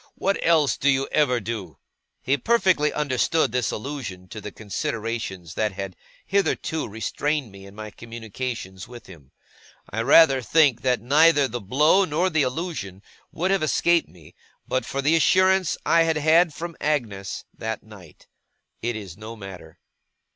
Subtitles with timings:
[0.15, 1.77] What else do you ever do?'
[2.23, 7.91] He perfectly understood this allusion to the considerations that had hitherto restrained me in my
[7.91, 9.31] communications with him.
[9.91, 14.33] I rather think that neither the blow, nor the allusion, would have escaped me,
[14.67, 18.25] but for the assurance I had had from Agnes that night.
[18.81, 19.77] It is no matter.